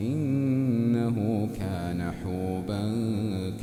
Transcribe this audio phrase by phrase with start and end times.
[0.00, 2.82] إنه كان حوبا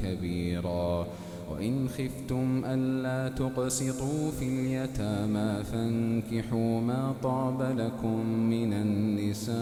[0.03, 1.07] كبيرا.
[1.51, 9.53] وإن خفتم ألا تقسطوا في اليتامى فانكحوا ما طاب لكم من النساء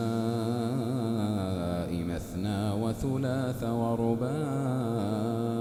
[2.03, 5.60] مثنى وثلاث ورباع.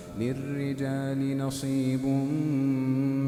[0.19, 2.05] للرجال نصيب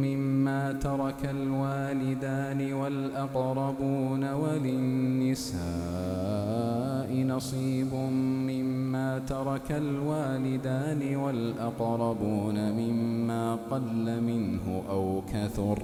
[0.03, 5.63] مما ترك الوالدان والأقربون وللنساء
[7.27, 7.93] نصيب
[8.49, 15.83] مما ترك الوالدان والأقربون مما قل منه أو كثر.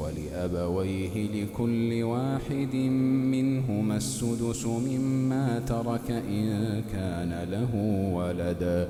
[0.00, 2.74] ولأبويه لكل واحد
[3.32, 7.74] منهما السدس مما ترك إن كان له
[8.14, 8.88] ولد.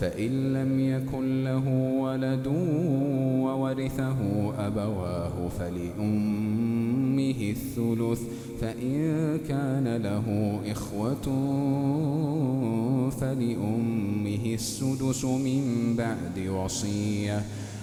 [0.00, 1.68] فإن لم يكن له
[2.00, 2.46] ولد
[3.42, 4.18] وورثه
[4.58, 8.20] أبواه فلأمه الثلث.
[8.60, 11.26] فإن كان له إخوة
[13.10, 17.42] فلأمه السدس من بعد وصية.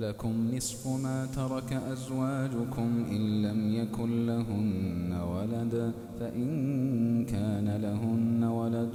[0.00, 8.94] ولكم نصف ما ترك أزواجكم إن لم يكن لهن ولد فإن كان لهن ولد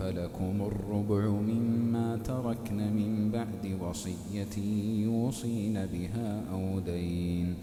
[0.00, 4.56] فلكم الربع مما تركن من بعد وصية
[5.04, 7.54] يوصين بها أو دين.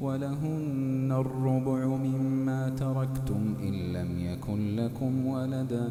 [0.00, 5.90] ولهن الربع مما تركتم إن لم يكن لكم ولد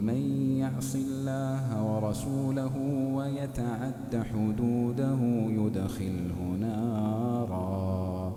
[0.00, 2.72] ومن يعص الله ورسوله
[3.14, 5.18] ويتعد حدوده
[5.60, 8.32] يدخله نارا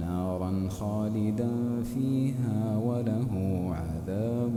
[0.00, 1.50] نارا خالدا
[1.94, 3.30] فيها وله
[3.74, 4.56] عذاب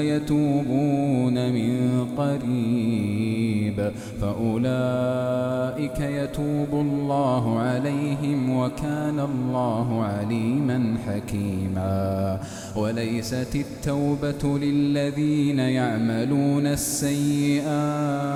[0.00, 12.40] يتوبون من قريب فأولئك يتوب الله عليهم وكان الله عليما حكيما
[12.76, 18.28] وليست التوبة للذين يعملون السيئات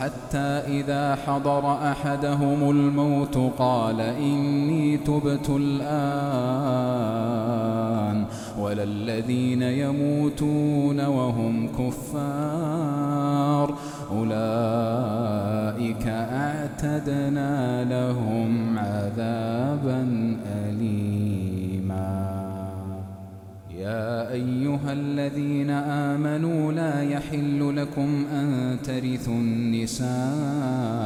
[0.00, 5.86] حتى إذا حضر أحدهم الموت قال إني تبت الآن
[8.66, 13.74] ولا الذين يموتون وهم كفار.
[14.10, 20.00] أولئك أعتدنا لهم عذابا
[20.68, 22.36] أليما.
[23.78, 25.70] يا أيها الذين
[26.10, 31.05] آمنوا لا يحل لكم أن ترثوا النساء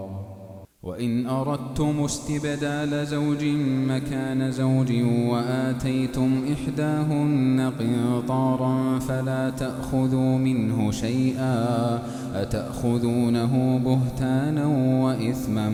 [0.83, 3.43] وإن أردتم استبدال زوج
[3.87, 11.99] مكان زوج وآتيتم إحداهن قنطارا فلا تأخذوا منه شيئا
[12.35, 14.65] أتأخذونه بهتانا
[15.03, 15.69] وإثما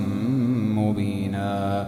[0.76, 1.88] مبينا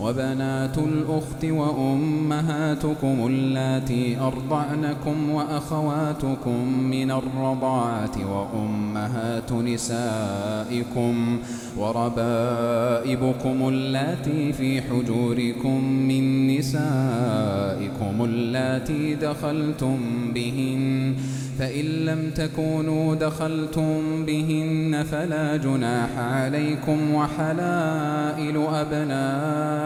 [0.00, 11.38] وبنات الأخت وأمهاتكم اللاتي أرضعنكم وأخواتكم من الرضاعة وأمهات نسائكم
[11.76, 19.98] وربائبكم اللاتي في حجوركم من نسائكم اللاتي دخلتم
[20.34, 21.14] بهن
[21.58, 29.85] فإن لم تكونوا دخلتم بهن فلا جناح عليكم وحلائل أبنائكم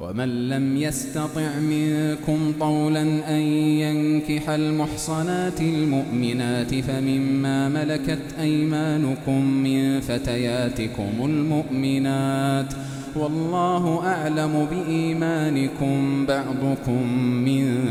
[0.00, 3.02] ومن لم يستطع منكم طولا
[3.36, 3.40] أن
[3.82, 12.74] ينكح المحصنات المؤمنات فمما ملكت أيمانكم من فتياتكم المؤمنات
[13.16, 17.88] والله أعلم بإيمانكم بعضكم من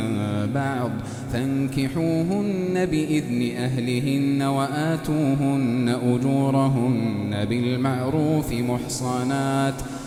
[0.56, 0.92] بعض
[1.34, 10.07] فانكحوهن بإذن أهلهن وآتوهن أجورهن بالمعروف محصنات ۖ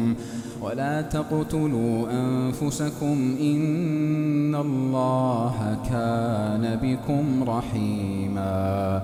[0.61, 9.03] ولا تقتلوا أنفسكم إن الله كان بكم رحيما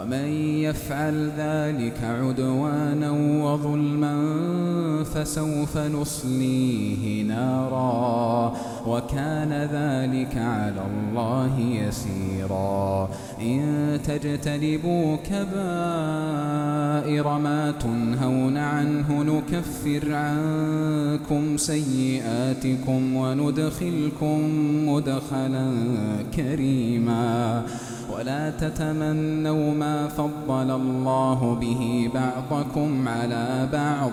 [0.00, 0.28] ومن
[0.66, 3.10] يفعل ذلك عدوانا
[3.44, 4.14] وظلما
[5.04, 8.54] فسوف نصليه نارا
[8.86, 13.08] وكان ذلك على الله يسيرا.
[13.40, 16.58] إن تجتنبوا كبائر
[17.38, 24.38] ما تنهون عنه نكفر عنكم سيئاتكم وندخلكم
[24.88, 25.72] مدخلا
[26.36, 27.62] كريما.
[28.16, 34.12] ولا تتمنوا ما فضل الله به بعضكم على بعض.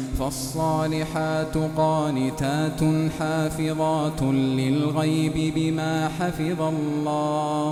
[0.21, 2.81] فالصالحات قانتات
[3.19, 7.71] حافظات للغيب بما حفظ الله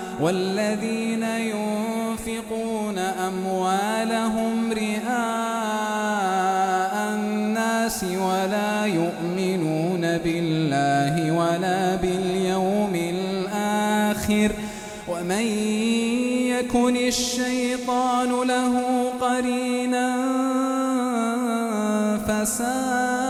[0.21, 5.11] والذين ينفقون أموالهم رئاء
[7.13, 14.51] الناس ولا يؤمنون بالله ولا باليوم الآخر
[15.07, 15.45] ومن
[16.47, 18.73] يكن الشيطان له
[19.21, 20.17] قرينا
[22.27, 23.20] فساء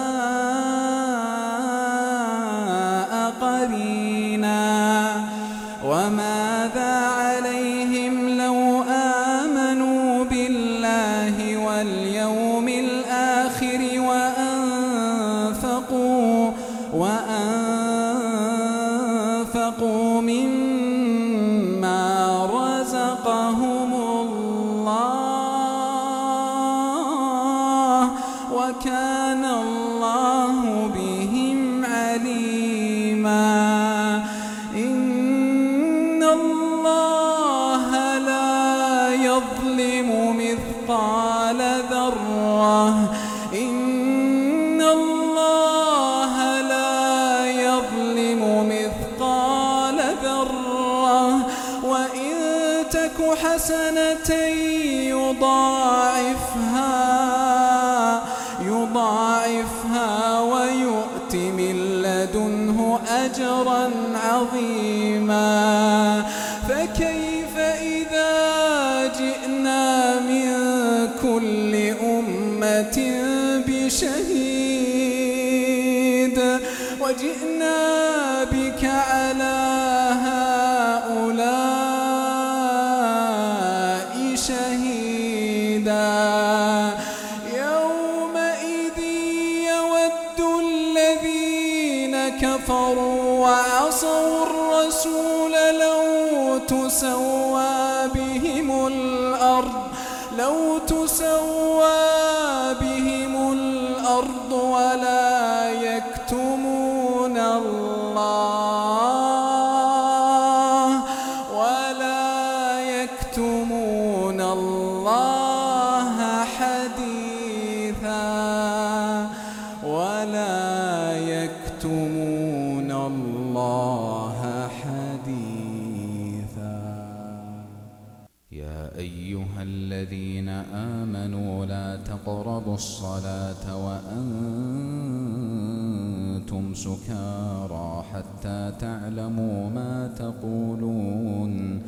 [138.81, 141.81] تعلموا ما تقولون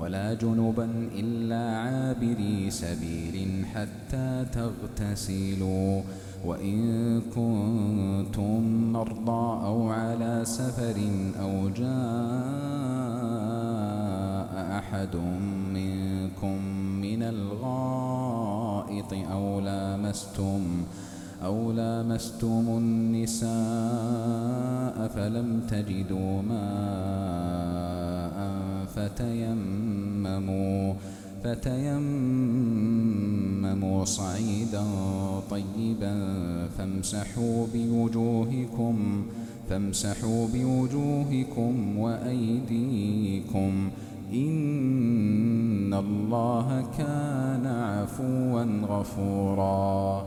[0.00, 6.02] ولا جنبا إلا عابري سبيل حتى تغتسلوا
[6.44, 10.96] وإن كنتم مرضى أو على سفر
[11.40, 11.88] أو جاء
[14.78, 15.16] أحد
[15.74, 16.62] منكم
[17.02, 20.84] من الغائط أو لامستم
[21.44, 24.07] أو لامستم النساء
[25.28, 28.38] فلم تجدوا ماء
[28.94, 30.94] فتيمموا
[31.44, 31.90] فتيمموا
[34.04, 34.84] صعيدا
[35.50, 36.14] طيبا
[36.78, 39.26] فامسحوا بوجوهكم
[39.70, 43.90] فامسحوا بوجوهكم وأيديكم
[44.32, 50.26] إن الله كان عفوا غفورا.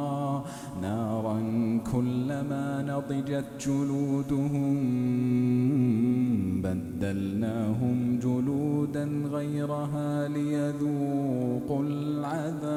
[0.91, 1.37] نارا
[1.91, 4.75] كلما نضجت جلودهم
[6.61, 12.71] بدلناهم جلودا غيرها ليذوقوا العذاب.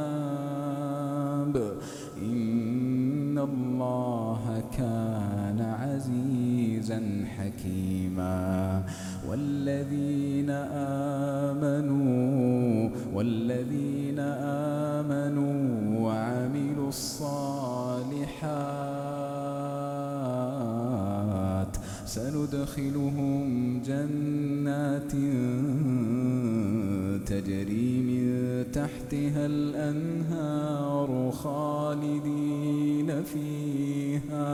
[2.23, 7.01] إن الله كان عزيزا
[7.37, 8.83] حكيما.
[9.29, 10.51] والذين
[11.51, 14.19] آمنوا والذين
[14.99, 15.59] آمنوا
[16.01, 17.54] وعملوا الصالحات
[22.75, 25.13] سندخلهم جنات
[27.27, 28.25] تجري من
[28.73, 34.49] تحتها الأنهار خالدين فيها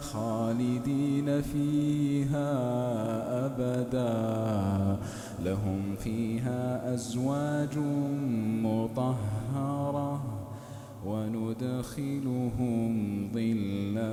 [0.00, 2.52] خالدين فيها
[3.46, 4.96] أبدا.
[5.44, 7.78] لهم فيها أزواج
[8.62, 10.22] مطهرة
[11.06, 12.92] وندخلهم
[13.34, 14.12] ظلا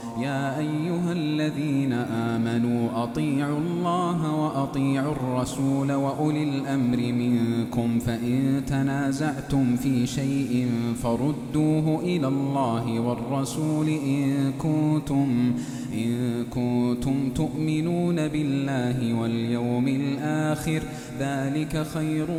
[0.19, 10.67] يا أيها الذين آمنوا أطيعوا الله وأطيعوا الرسول وأولي الأمر منكم فإن تنازعتم في شيء
[11.03, 15.53] فردوه إلى الله والرسول إن كنتم
[15.93, 20.81] إن كنتم تؤمنون بالله واليوم الآخر
[21.19, 22.31] ذلك خير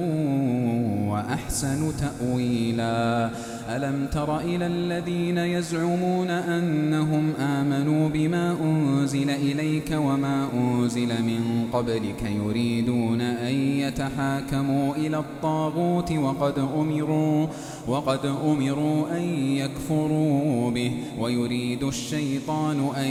[1.08, 3.30] وأحسن تأويلا.
[3.68, 13.20] ألم تر إلى الذين يزعمون أنهم آمنوا بما أنزل إليك وما أنزل من قبلك يريدون
[13.20, 17.46] أن يتحاكموا إلى الطاغوت وقد أمروا
[17.88, 19.22] وقد أمروا أن
[19.56, 23.10] يكفروا به ويريد الشيطان أن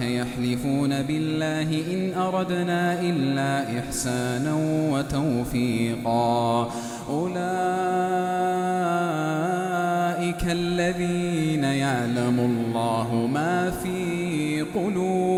[0.00, 4.54] يحلفون بالله إن أردنا إلا إحسانا
[4.92, 6.70] وتوفيقا.
[7.10, 7.38] أولئك
[10.44, 15.37] الذين يعلم الله ما في قلوبهم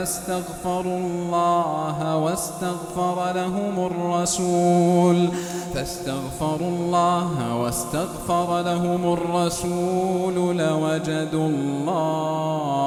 [0.00, 5.28] فاستغفروا الله واستغفر لهم الرسول.
[5.74, 12.80] فاستغفروا الله واستغفر لهم الرسول لوجدوا الله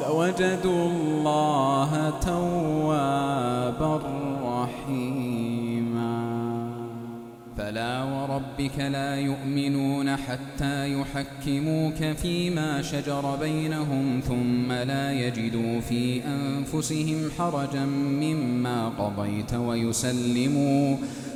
[0.00, 2.47] لوجدوا الله توابا
[8.38, 18.88] وربك لا يؤمنون حتى يحكموك فيما شجر بينهم ثم لا يجدوا في أنفسهم حرجا مما
[18.88, 20.96] قضيت ويسلموا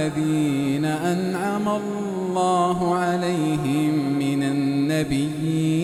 [0.00, 5.78] الذين أنعم الله عليهم من النبيين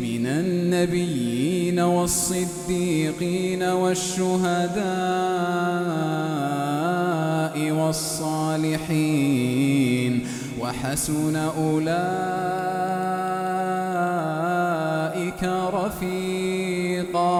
[0.00, 4.84] من النبيين والصديقين والشهداء
[7.72, 9.06] والصالحين
[10.60, 11.84] وحسن أولئك
[15.74, 17.34] رفيقا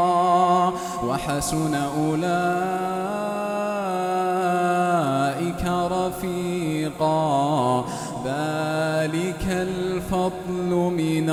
[1.04, 2.83] وحسن أولئك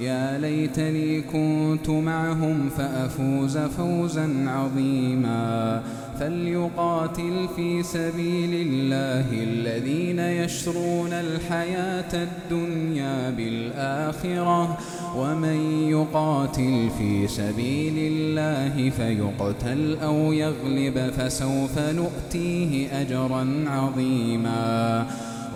[0.00, 5.82] يا ليتني كنت معهم فأفوز فوزا عظيما.
[6.20, 14.78] فليقاتل في سبيل الله الذين يشرون الحياة الدنيا بالآخرة.
[15.16, 25.06] ومن يقاتل في سبيل الله فيقتل أو يغلب فسوف نؤتيه أجرا عظيما.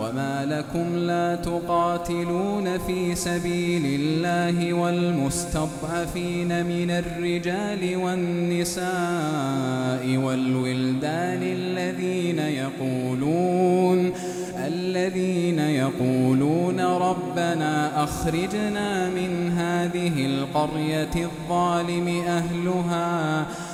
[0.03, 8.87] وما لكم لا تقاتلون في سبيل الله والمستضعفين من الرجال والنساء
[10.17, 14.13] والولدان الذين يقولون
[14.67, 23.47] الذين يقولون ربنا أخرجنا من هذه القرية الظالم أهلها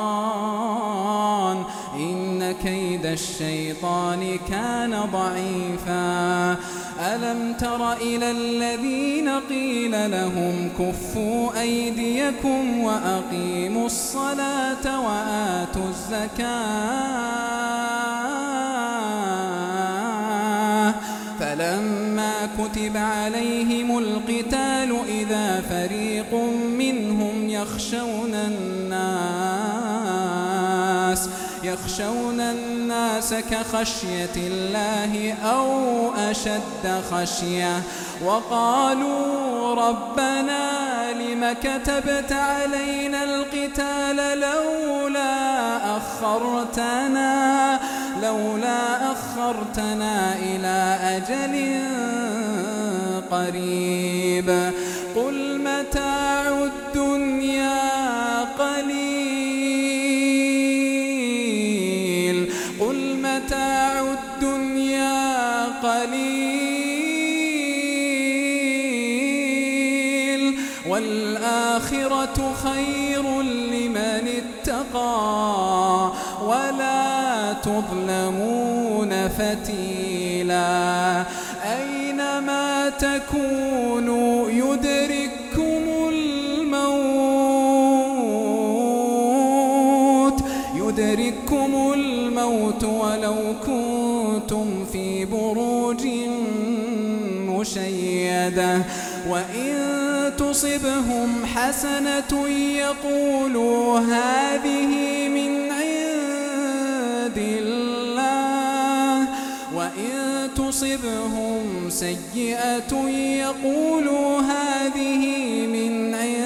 [1.95, 6.57] إن كيد الشيطان كان ضعيفا.
[7.01, 17.39] ألم تر إلى الذين قيل لهم كفوا أيديكم وأقيموا الصلاة وآتوا الزكاة.
[21.41, 26.35] فلما كتب عليهم القتال إذا فريق
[27.63, 28.99] يخشون الناس
[31.65, 37.83] يخشون الناس كخشية الله أو أشد خشية
[38.25, 47.81] وقالوا ربنا لم كتبت علينا القتال لولا أخرتنا
[48.23, 51.83] لولا أخرتنا إلى أجل
[53.31, 54.73] قريب
[55.17, 56.69] قل متاع
[76.45, 81.25] ولا تظلمون فتيلا.
[81.65, 87.29] أينما تكونوا يدرككم الموت
[90.75, 96.07] يدرككم الموت ولو كنتم في بروج
[97.49, 98.83] مشيدة.
[99.29, 109.29] وإن تصبهم حسنة يقولوا هذه من عند الله.
[109.75, 115.27] وإن تصبهم سيئة يقولوا هذه
[115.67, 116.43] من عندك.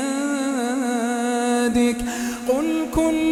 [2.49, 3.32] قل كل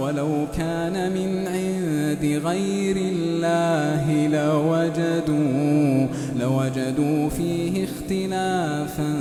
[0.00, 6.06] ولو كان من عند غير الله لوجدوا
[6.40, 9.14] لوجدوا فيه اختلافا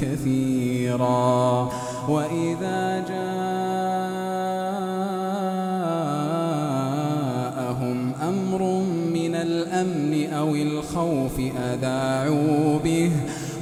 [0.00, 0.57] كثيرا.
[2.08, 3.48] وإذا جاءهم
[8.28, 8.62] أمر
[9.14, 11.40] من الأمن أو الخوف
[11.72, 13.10] أذاعوا به.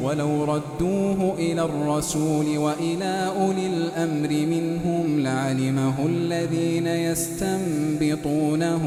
[0.03, 8.83] ولو ردوه إلى الرسول وإلى أولي الأمر منهم لعلمه الذين يستنبطونه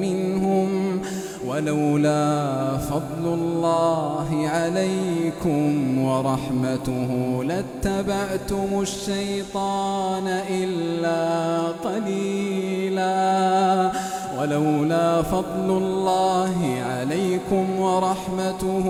[0.00, 1.00] منهم.
[1.46, 4.48] ولولا فضل الله
[5.44, 7.44] عليكم ورحمته.
[7.44, 13.92] لاتبعتم الشيطان إلا قليلا.
[14.40, 18.86] ولولا فضل الله عليكم ورحمته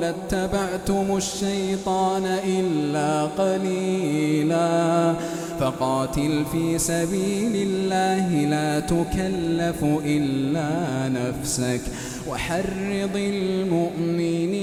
[0.00, 5.14] لاتبعتم الشيطان إلا قليلا.
[5.60, 10.68] فقاتل في سبيل الله لا تكلف إلا
[11.08, 11.80] نفسك.
[12.28, 14.62] وحرض المؤمنين.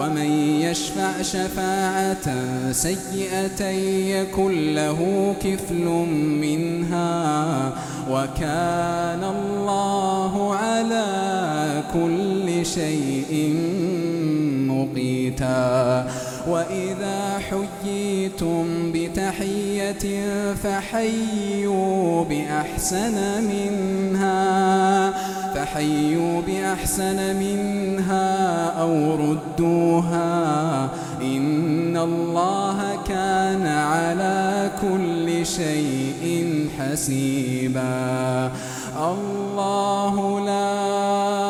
[0.00, 2.26] ومن يشفع شفاعة
[2.72, 3.64] سيئة
[4.20, 5.84] يكن له كفل
[6.40, 7.72] منها
[8.10, 11.06] وكان الله على
[11.94, 13.56] كل شيء
[14.68, 16.06] مقيتا.
[16.48, 19.59] وإذا حييتم بتحية
[20.62, 24.50] فحيوا بأحسن منها
[25.74, 30.88] حيوا بأحسن منها أو ردوها.
[31.22, 38.50] إن الله كان على كل شيء حسيبا.
[38.98, 41.49] الله لا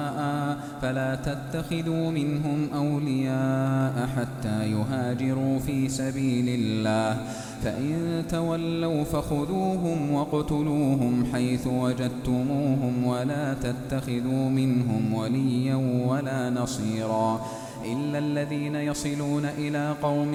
[0.81, 7.17] فلا تتخذوا منهم أولياء حتى يهاجروا في سبيل الله.
[7.63, 15.75] فإن تولوا فخذوهم واقتلوهم حيث وجدتموهم ولا تتخذوا منهم وليا
[16.07, 17.41] ولا نصيرا.
[17.85, 20.31] إلا الذين يصلون إلى قوم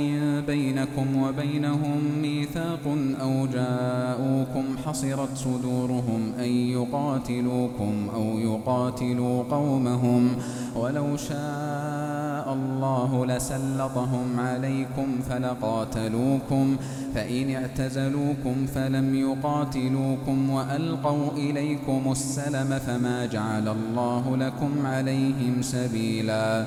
[0.46, 10.36] بينكم وبينهم ميثاق أو جاءوكم حصرت صدورهم أن يقاتلوكم أو يقاتلوا قومهم
[10.76, 16.76] ولو شاء الله لسلطهم عليكم فلقاتلوكم
[17.14, 26.66] فإن اعتزلوكم فلم يقاتلوكم وألقوا إليكم السلم فما جعل الله لكم عليهم سبيلاً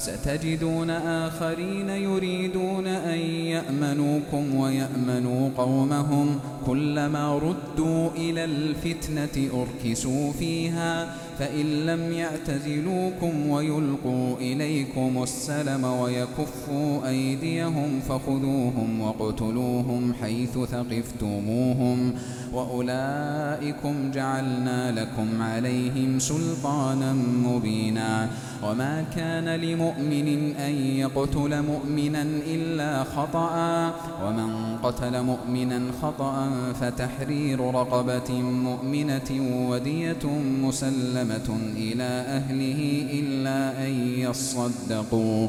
[0.00, 12.12] ستجدون آخرين يريدون أن يأمنوكم ويأمنوا قومهم كلما ردوا إلى الفتنة أركسوا فيها فإن لم
[12.12, 22.14] يعتزلوكم ويلقوا إليكم السلم ويكفوا أيديهم فخذوهم واقتلوهم حيث ثقفتموهم
[22.52, 27.12] وأولئكم جعلنا لكم عليهم سلطانا
[27.44, 28.30] مبينا
[28.62, 33.54] وما كان لمؤمن أن يقتل مؤمنا إلا خطأ
[34.24, 36.50] ومن قتل مؤمنا خطأ
[36.80, 39.30] فتحرير رقبة مؤمنة
[39.70, 40.24] ودية
[40.62, 42.80] مسلمة إلى أهله
[43.12, 45.48] إلا أن يصدقوا.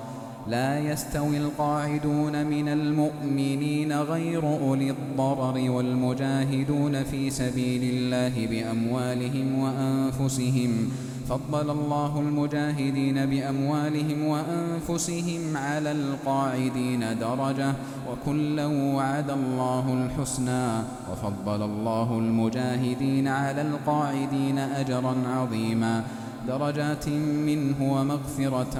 [0.47, 10.91] لا يستوي القاعدون من المؤمنين غير أولي الضرر والمجاهدون في سبيل الله بأموالهم وأنفسهم.
[11.29, 17.73] فضل الله المجاهدين بأموالهم وأنفسهم على القاعدين درجة
[18.11, 20.67] وكلا وعد الله الحسنى.
[21.11, 26.03] وفضل الله المجاهدين على القاعدين أجرا عظيما.
[26.47, 27.09] درجات
[27.47, 28.75] منه ومغفرة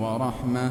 [0.00, 0.70] ورحمة.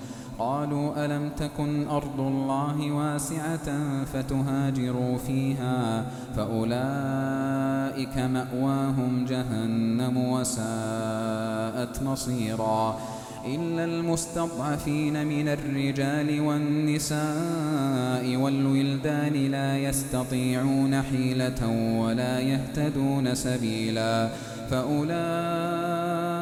[0.39, 6.05] قالوا ألم تكن أرض الله واسعة فتهاجروا فيها
[6.35, 12.99] فأولئك مأواهم جهنم وساءت مصيرا
[13.45, 21.67] إلا المستضعفين من الرجال والنساء والولدان لا يستطيعون حيلة
[21.99, 24.29] ولا يهتدون سبيلا
[24.71, 26.40] فأولئك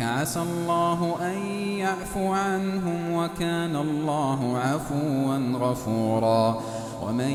[0.00, 1.46] عسى الله أن
[1.78, 6.62] يعفو عنهم وكان الله عفوا غفورا.
[7.06, 7.30] ومن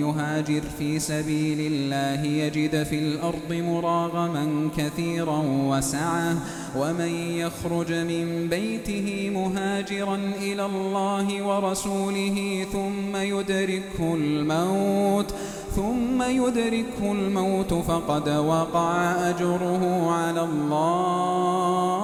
[0.00, 6.36] يهاجر في سبيل الله يجد في الأرض مراغما كثيرا وسعة.
[6.76, 15.34] ومن يخرج من بيته مهاجرا إلى الله ورسوله ثم يدركه الموت.
[15.76, 22.00] ثم يدركه الموت فقد وقع أجره على الله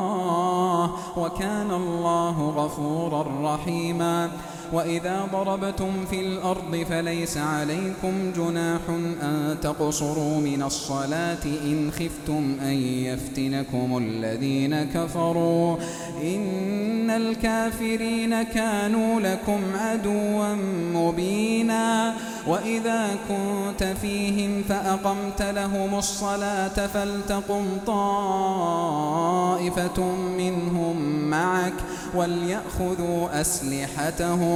[1.16, 4.30] وكان الله غفورا رحيما
[4.72, 8.80] وإذا ضربتم في الأرض فليس عليكم جناح
[9.22, 15.76] أن تقصروا من الصلاة إن خفتم أن يفتنكم الذين كفروا.
[16.22, 20.54] إن الكافرين كانوا لكم عدوا
[20.94, 22.14] مبينا.
[22.46, 28.96] وإذا كنت فيهم فأقمت لهم الصلاة فلتقم طائفة
[30.38, 30.96] منهم
[31.30, 31.72] معك
[32.14, 34.55] وليأخذوا أسلحتهم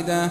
[0.00, 0.30] واحدة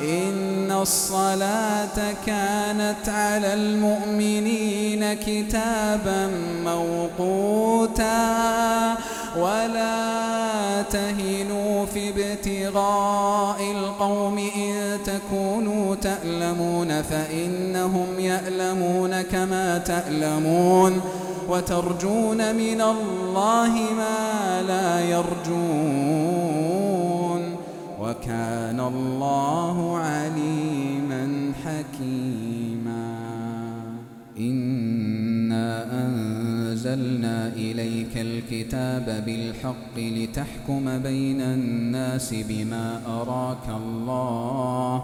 [0.02, 6.32] إن الصلاة كانت على المؤمنين كتابا
[6.66, 8.10] موقوتا.
[9.38, 21.02] ولا تهنوا في ابتغاء القوم إن تكونوا تألمون فإنهم يألمون كما تألمون.
[21.50, 26.30] وترجون من الله ما لا يرجون
[28.02, 33.20] وكان الله عليما حكيما.
[34.40, 45.04] إنا أنزلنا إليك الكتاب بالحق لتحكم بين الناس بما أراك الله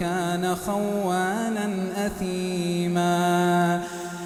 [0.00, 3.82] كان خوانا أثيما.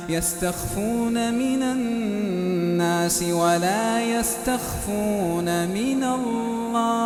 [0.09, 7.01] يستخفون من الناس ولا يستخفون من الله.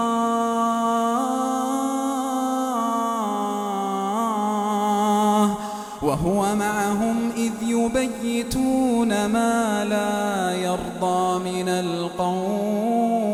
[6.02, 13.33] وهو معهم إذ يبيتون ما لا يرضى من القول.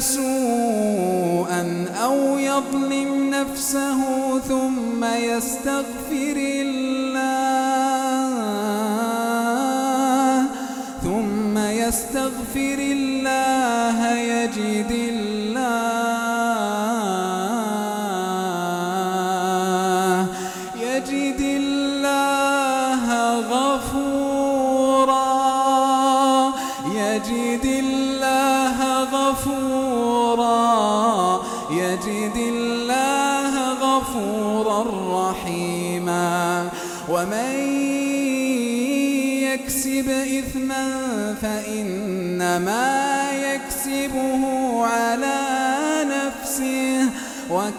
[0.00, 4.00] سوءا أو يظلم نفسه
[4.48, 6.90] ثم يستغفر الله
[11.02, 13.99] ثم يستغفر الله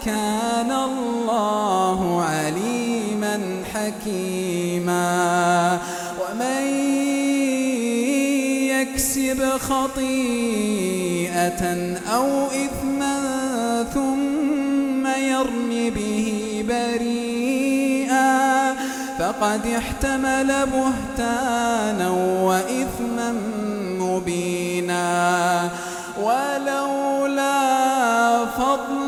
[0.02, 3.40] وكان الله عليما
[3.74, 5.08] حكيما.
[6.20, 6.64] ومن
[8.66, 10.82] يكسب خطيئة
[12.14, 13.16] أو إثما
[13.94, 16.28] ثم يرم به
[16.68, 18.32] بريئا
[19.18, 22.10] فقد احتمل بهتانا
[22.42, 23.34] وإثما
[24.00, 25.70] مبينا.
[26.22, 27.52] ولولا
[28.46, 29.01] فضل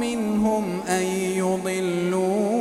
[0.00, 1.02] منهم أن
[1.36, 2.55] يضلوك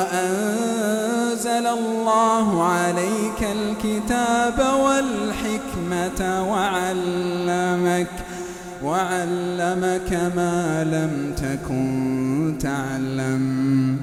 [0.00, 8.10] وأنزل الله عليك الكتاب والحكمة وعلمك
[8.84, 13.96] وعلمك ما لم تكن تعلم.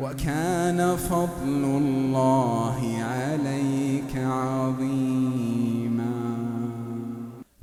[0.00, 5.53] وكان فضل الله عليك عظيما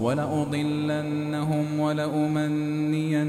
[0.00, 3.20] ولأضلنهم ولأمنينهم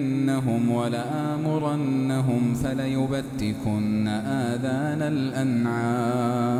[0.72, 6.57] ولآمرنهم فليبتكن آذان الأنعام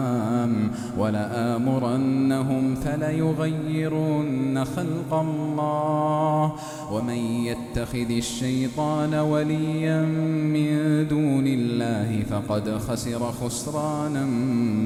[0.98, 6.54] ولآمرنهم فليغيرن خلق الله
[6.92, 7.14] ومن
[7.46, 14.26] يتخذ الشيطان وليا من دون الله فقد خسر خسرانا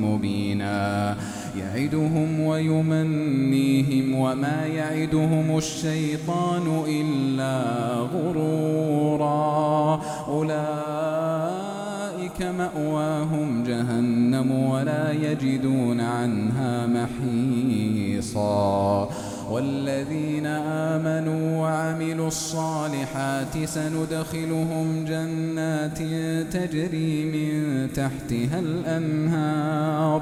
[0.01, 1.17] مبينا
[1.57, 4.65] يعدهم ويمنيهم وما
[5.12, 7.62] يعدهم الشيطان إلا
[8.14, 10.01] غرورا.
[10.28, 10.51] أولئك
[12.41, 18.41] مأواهم جهنم ولا يجدون عنها محيصا.
[19.51, 25.97] والذين آمنوا وعملوا الصالحات سندخلهم جنات
[26.53, 30.22] تجري من تحتها الأنهار.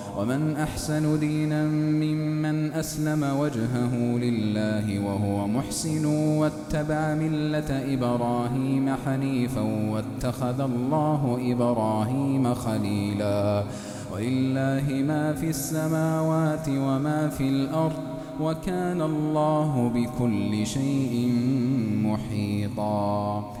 [0.17, 11.39] ومن أحسن دينا ممن أسلم وجهه لله وهو محسن واتبع ملة إبراهيم حنيفا واتخذ الله
[11.51, 13.63] إبراهيم خليلا
[14.13, 18.01] ولله ما في السماوات وما في الأرض
[18.41, 21.31] وكان الله بكل شيء
[22.03, 23.60] محيطا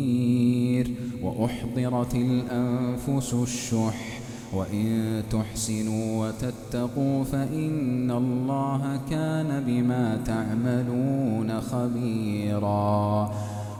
[1.41, 4.19] وأحضرت الأنفس الشح
[4.53, 13.31] وإن تحسنوا وتتقوا فإن الله كان بما تعملون خبيرا.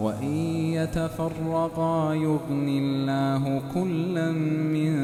[0.00, 0.34] وإن
[0.78, 4.32] يتفرقا يغن الله كلا
[4.74, 4.94] من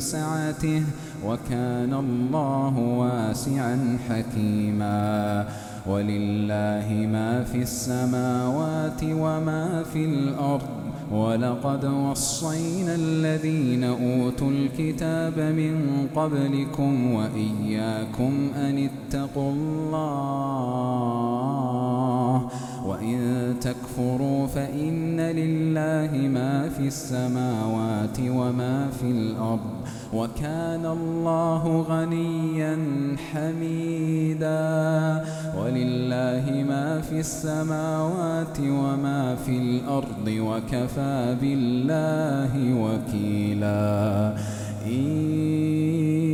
[0.00, 0.82] سعته
[1.26, 5.46] وكان الله واسعا حكيما
[5.86, 18.48] ولله ما في السماوات وما في الأرض ولقد وصينا الذين أوتوا الكتاب من قبلكم وإياكم
[18.56, 21.04] أن اتقوا الله
[22.84, 29.70] وإن تكفروا فإن لله ما في السماوات وما في الأرض
[30.14, 32.76] وكان الله غنيا
[33.32, 35.24] حميدا
[35.58, 44.34] ولله ما في السماوات وما في الأرض وكفى بالله وكيلا
[44.86, 46.33] إن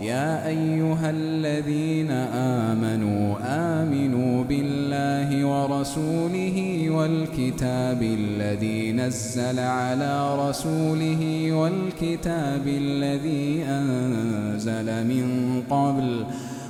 [0.00, 15.06] يا أيها الذين آمنوا آمنوا بالله ورسوله والكتاب الذي نزل على رسوله والكتاب الذي أنزل
[15.06, 16.26] من قبل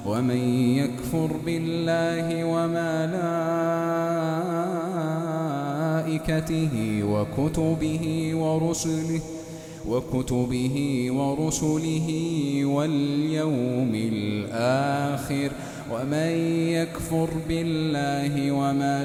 [0.06, 0.36] ومن
[0.78, 2.44] يكفر بالله
[6.04, 9.20] وملائكته وكتبه ورسله
[9.88, 12.08] وكتبه ورسله
[12.64, 15.50] واليوم الآخر
[15.92, 16.32] ومن
[16.68, 18.98] يكفر بالله وملائكته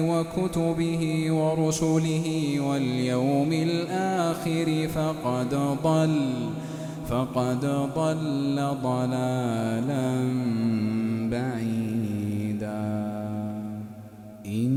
[0.00, 5.54] وكتبه ورسله واليوم الآخر فقد
[5.84, 6.20] ضل
[7.08, 10.08] فقد ضل ضلالا
[11.30, 13.03] بعيدا.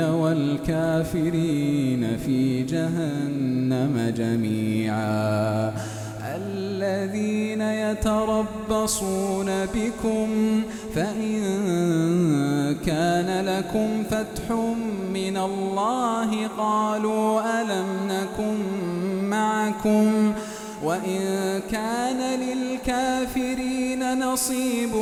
[0.00, 5.72] والكافرين في جهنم جميعا
[6.36, 10.28] الذين يتربصون بكم
[10.94, 11.38] فإن
[12.86, 14.50] كان لكم فتح
[15.14, 18.56] من الله قالوا ألم نكن
[19.28, 20.32] معكم؟
[20.84, 23.77] وإن كان للكافرين
[24.14, 24.92] نصيب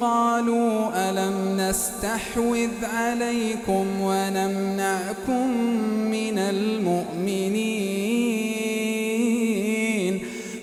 [0.00, 5.48] قالوا ألم نستحوذ عليكم ونمنعكم
[6.10, 7.94] من المؤمنين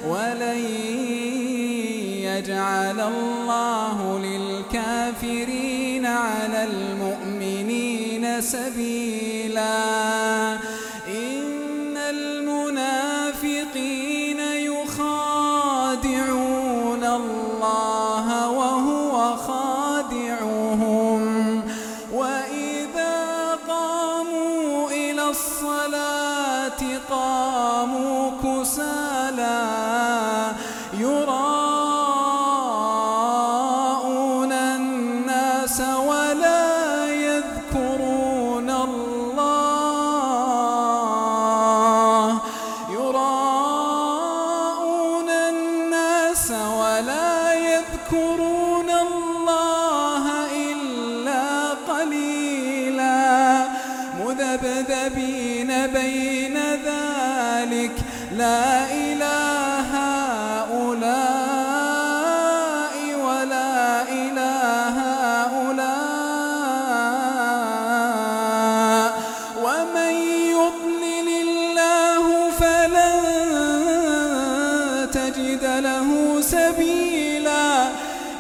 [0.08, 0.64] ولن
[2.22, 6.87] يجعل الله للكافرين على المؤمنين
[8.40, 9.78] سبيلا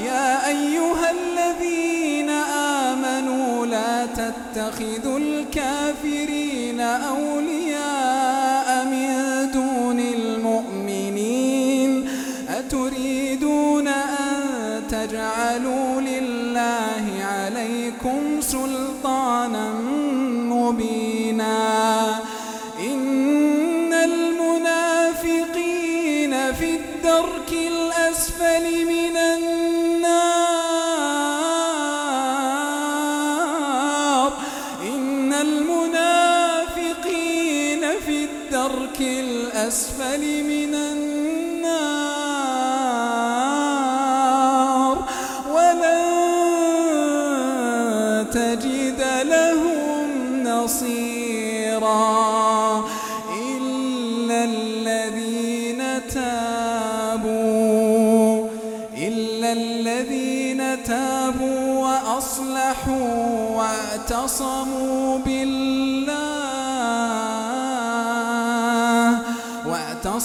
[0.00, 2.30] يا أيها الذين
[2.90, 7.57] آمنوا لا تتخذوا الكافرين أولياء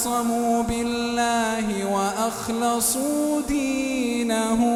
[0.05, 4.72] واعتصموا بالله وأخلصوا دينهم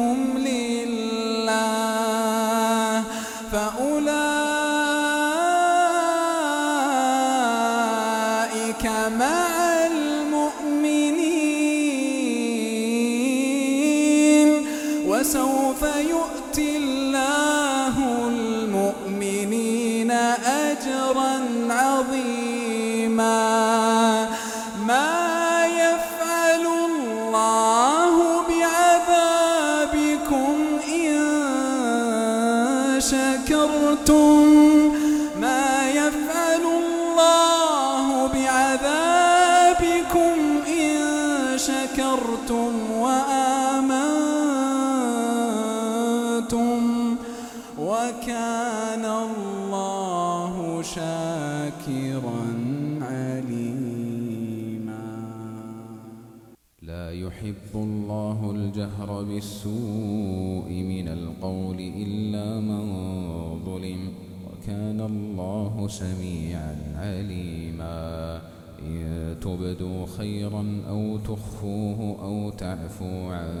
[65.08, 68.40] الله سميعا عليما.
[68.86, 73.52] إن تبدوا خيرا أو تخفوه أو تعفوا عن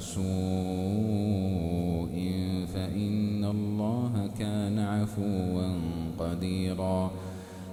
[0.00, 0.22] سوء
[2.74, 5.74] فإن الله كان عفوا
[6.18, 7.10] قديرا.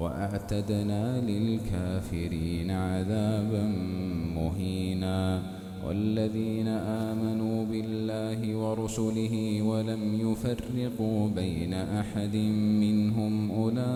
[0.00, 3.62] وأعتدنا للكافرين عذابا
[4.36, 5.42] مهينا
[5.86, 12.36] والذين آمنوا بالله ورسله ولم يفرقوا بين أحد
[12.80, 13.90] منهم أولئك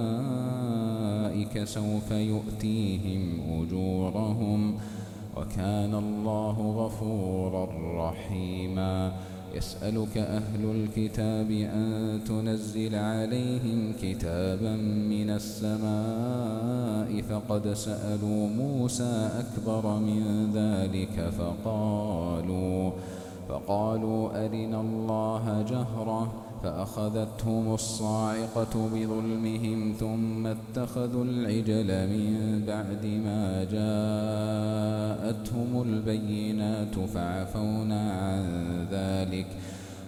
[1.64, 4.74] سوف يؤتيهم أجورهم
[5.36, 7.68] وكان الله غفورا
[8.08, 9.12] رحيما
[9.56, 14.76] يسألك أهل الكتاب أن تنزل عليهم كتابا
[15.10, 22.90] من السماء فقد سألوا موسى أكبر من ذلك فقالوا
[23.48, 33.64] فقالوا أرنا الله جهرة فأخذتهم الصاعقة بظلمهم ثم اتخذوا العجل من بعد ما
[35.24, 38.44] جاءتهم البينات فعفونا عن
[38.90, 39.46] ذلك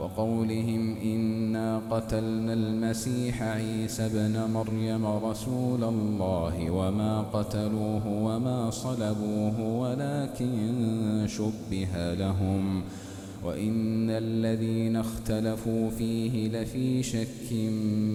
[0.00, 12.14] وقولهم إنا قتلنا المسيح عيسى بن مريم رسول الله وما قتلوه وما صلبوه ولكن شبه
[12.14, 12.82] لهم
[13.44, 17.52] وإن الذين اختلفوا فيه لفي شك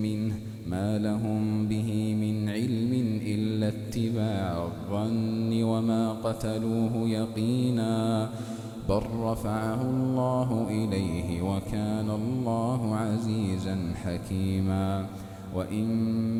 [0.04, 0.36] منه
[0.68, 8.30] ما لهم به من علم إلا اتباع الظن وما قتلوه يقيناً
[8.90, 15.06] بل رفعه الله إليه وكان الله عزيزا حكيما.
[15.56, 15.88] وإن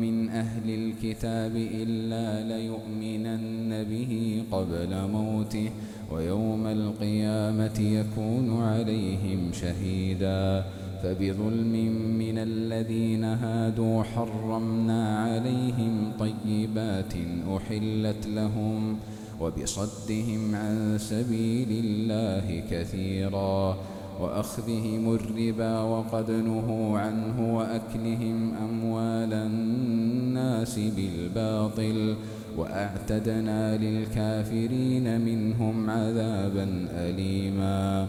[0.00, 5.70] من أهل الكتاب إلا ليؤمنن به قبل موته
[6.12, 10.64] ويوم القيامة يكون عليهم شهيدا.
[11.02, 11.72] فبظلم
[12.18, 17.14] من الذين هادوا حرمنا عليهم طيبات
[17.56, 18.96] أحلت لهم.
[19.42, 23.76] وبصدهم عن سبيل الله كثيرا
[24.20, 32.16] وأخذهم الربا وقد نهوا عنه وأكلهم أموال الناس بالباطل
[32.58, 38.08] وأعتدنا للكافرين منهم عذابا أليماً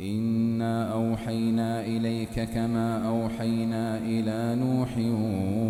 [0.00, 4.88] إنا أوحينا إليك كما أوحينا إلى نوح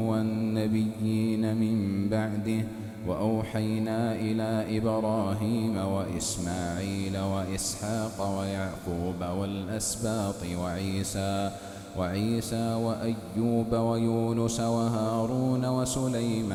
[0.09, 2.65] والنبيين من بعده
[3.09, 11.51] وأوحينا إلى إبراهيم وإسماعيل وإسحاق ويعقوب والأسباط وعيسى
[11.99, 16.55] وعيسى وأيوب ويونس وهارون وسليمان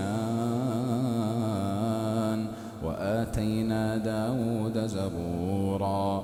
[2.83, 6.23] وآتينا داود زبورا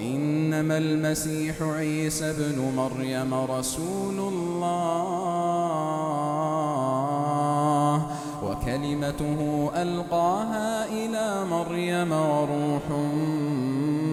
[0.00, 4.80] إنما المسيح عيسى بن مريم رسول الله
[8.44, 12.90] وكلمته ألقاها إلى مريم وروح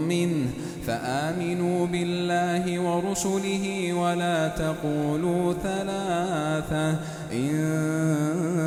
[0.08, 0.50] منه
[0.88, 7.00] فآمنوا بالله ورسله ولا تقولوا ثلاثة
[7.32, 8.60] انتهوا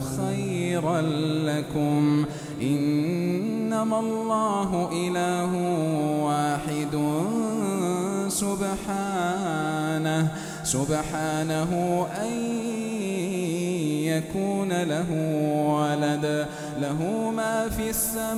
[0.00, 1.00] خيرا
[1.44, 2.24] لكم.
[2.62, 5.52] إنما الله إله
[8.40, 10.28] سبحانه
[10.64, 11.70] سبحانه
[12.22, 12.32] أن
[14.04, 15.10] يكون له
[15.74, 16.46] ولد.
[16.80, 18.28] له ما في السماوات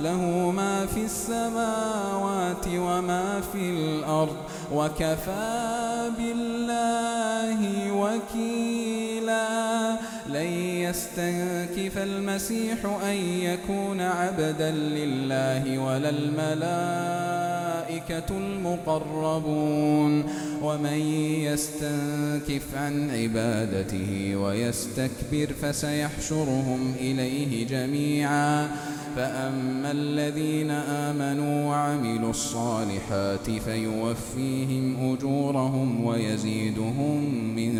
[0.00, 0.22] له
[0.56, 4.36] ما في السماوات وما في الأرض.
[4.72, 7.60] وكفى بالله
[7.92, 8.83] وكيلا.
[10.94, 16.08] يستنكف المسيح أن يكون عبدا لله ولا
[18.10, 20.24] الملائكة المقربون
[20.62, 20.98] ومن
[21.42, 28.68] يستنكف عن عبادته ويستكبر فسيحشرهم إليه جميعا.
[29.16, 37.74] فأما الذين آمنوا وعملوا الصالحات فيوفيهم أجورهم ويزيدهم من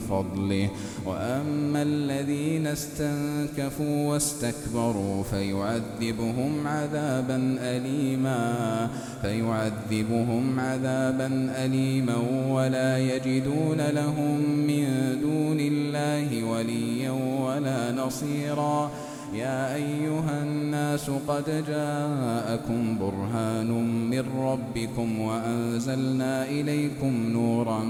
[0.00, 0.70] فضله.
[1.06, 8.90] وأما الذين استنكفوا واستكبروا فيعذبهم عذابا أليما.
[9.26, 12.16] فيعذبهم عذابا أليما
[12.48, 14.86] ولا يجدون لهم من
[15.22, 18.90] دون الله وليا ولا نصيرا
[19.36, 23.70] يا أيها الناس قد جاءكم برهان
[24.10, 27.84] من ربكم وأنزلنا إليكم نورا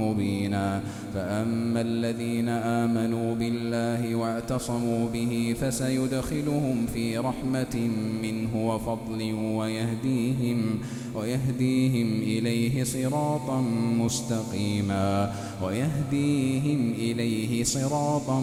[0.00, 0.80] مبينا
[1.14, 7.76] فأما الذين آمنوا بالله واعتصموا به فسيدخلهم في رحمة
[8.22, 10.78] منه وفضل ويهديهم
[11.14, 13.60] ويهديهم إليه صراطا
[13.98, 15.32] مستقيما
[15.62, 18.40] ويهديهم إليه صراطا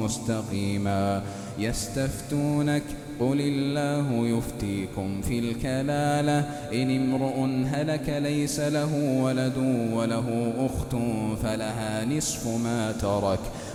[0.00, 1.22] مستقيما
[1.60, 2.82] يستفتونك.
[3.20, 6.38] قل الله يفتيكم في الكلالة.
[6.72, 9.56] إن امرؤ هلك ليس له ولد
[9.92, 10.96] وله أخت
[11.42, 13.40] فلها نصف ما ترك.